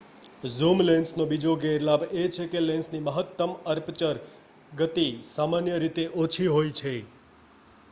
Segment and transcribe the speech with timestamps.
[0.51, 4.15] zoom લેન્સનો બીજો ગેરલાભ એ છે કે લેન્સની મહત્તમ અપર્ચર
[4.77, 6.95] ગતિ સામાન્ય રીતે ઓછી હોય છે